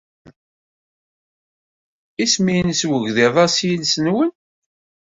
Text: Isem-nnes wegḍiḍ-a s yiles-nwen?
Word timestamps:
Isem-nnes 2.23 2.81
wegḍiḍ-a 2.89 3.45
s 3.55 3.57
yiles-nwen? 3.67 4.31